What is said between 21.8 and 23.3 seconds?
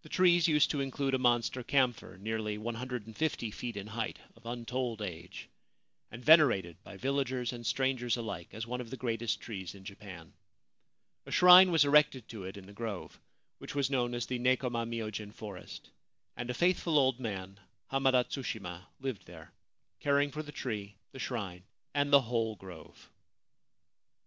and the whole grove.